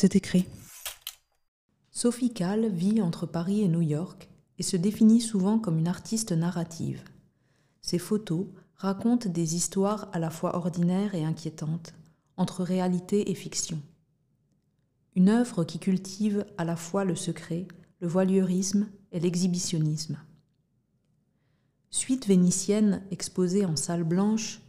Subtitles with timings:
[0.00, 0.48] C'est écrit.
[1.90, 6.32] Sophie Kahl vit entre Paris et New York et se définit souvent comme une artiste
[6.32, 7.04] narrative.
[7.82, 11.92] Ses photos racontent des histoires à la fois ordinaires et inquiétantes,
[12.38, 13.78] entre réalité et fiction.
[15.16, 17.68] Une œuvre qui cultive à la fois le secret,
[18.00, 20.16] le voyeurisme et l'exhibitionnisme.
[21.90, 24.62] Suite vénitienne exposée en salle blanche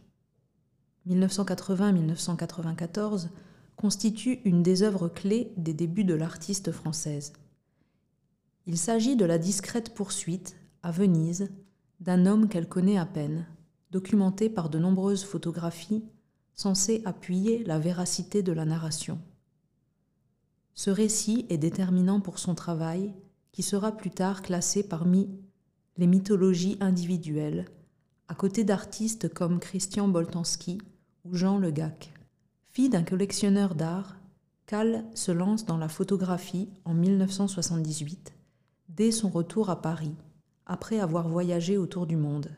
[1.08, 3.30] 1980-1994
[3.76, 7.32] constitue une des œuvres clés des débuts de l'artiste française.
[8.66, 11.50] Il s'agit de la discrète poursuite, à Venise,
[12.00, 13.46] d'un homme qu'elle connaît à peine,
[13.90, 16.04] documentée par de nombreuses photographies
[16.54, 19.18] censées appuyer la véracité de la narration.
[20.74, 23.12] Ce récit est déterminant pour son travail,
[23.52, 25.28] qui sera plus tard classé parmi
[25.98, 27.66] les mythologies individuelles,
[28.28, 30.78] à côté d'artistes comme Christian Boltanski
[31.24, 32.12] ou Jean Le Gac.
[32.74, 34.16] Fille d'un collectionneur d'art,
[34.64, 38.32] Cal se lance dans la photographie en 1978,
[38.88, 40.14] dès son retour à Paris,
[40.64, 42.48] après avoir voyagé autour du monde.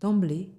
[0.00, 0.50] D'emblée,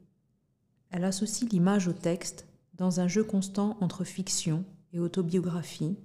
[0.92, 2.46] elle associe l'image au texte
[2.76, 5.98] dans un jeu constant entre fiction et autobiographie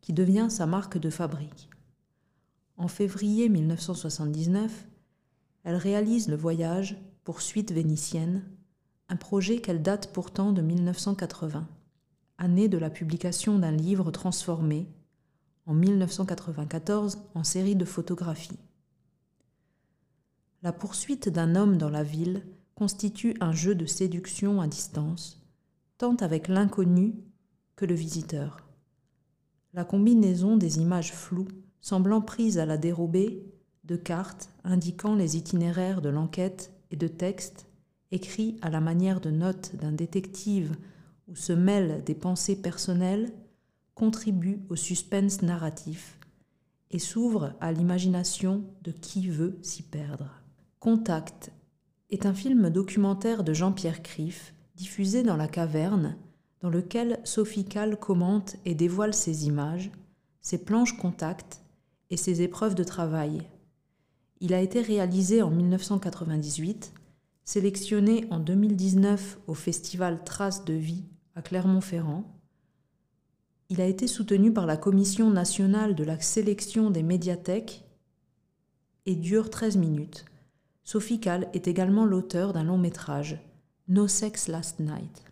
[0.00, 1.70] qui devient sa marque de fabrique.
[2.76, 4.88] En février 1979,
[5.62, 8.42] elle réalise le voyage Poursuite vénitienne,
[9.08, 11.68] un projet qu'elle date pourtant de 1980,
[12.40, 14.88] année de la publication d'un livre transformé,
[15.66, 18.58] en 1994, en série de photographies.
[20.62, 22.42] La poursuite d'un homme dans la ville
[22.74, 25.46] constitue un jeu de séduction à distance,
[25.98, 27.14] tant avec l'inconnu
[27.76, 28.66] que le visiteur.
[29.74, 31.48] La combinaison des images floues,
[31.82, 33.44] semblant prises à la dérobée,
[33.84, 37.66] de cartes indiquant les itinéraires de l'enquête et de textes
[38.12, 40.74] écrits à la manière de notes d'un détective
[41.30, 43.32] où se mêlent des pensées personnelles,
[43.94, 46.18] contribue au suspense narratif
[46.90, 50.42] et s'ouvre à l'imagination de qui veut s'y perdre.
[50.80, 51.52] Contact
[52.10, 56.16] est un film documentaire de Jean-Pierre Criff diffusé dans la caverne
[56.60, 59.90] dans lequel Sophie Kahl commente et dévoile ses images,
[60.40, 61.62] ses planches contact
[62.10, 63.42] et ses épreuves de travail.
[64.40, 66.92] Il a été réalisé en 1998,
[67.44, 71.04] sélectionné en 2019 au festival Traces de vie
[71.34, 72.24] à Clermont-Ferrand.
[73.68, 77.84] Il a été soutenu par la Commission nationale de la sélection des médiathèques
[79.06, 80.24] et dure 13 minutes.
[80.82, 83.38] Sophie Kahl est également l'auteur d'un long métrage,
[83.88, 85.29] No Sex Last Night.